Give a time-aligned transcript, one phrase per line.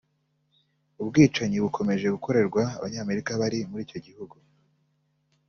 [1.01, 4.35] ubwicanyi bukomeje gukorerwa Abanyamerika bari muri icyo gihugu